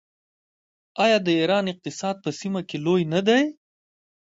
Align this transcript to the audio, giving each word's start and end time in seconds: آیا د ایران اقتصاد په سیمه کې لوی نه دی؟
آیا 1.03 1.17
د 1.23 1.27
ایران 1.39 1.65
اقتصاد 1.73 2.15
په 2.23 2.29
سیمه 2.39 2.61
کې 2.69 2.77
لوی 2.85 3.03
نه 3.13 3.21
دی؟ 3.27 3.41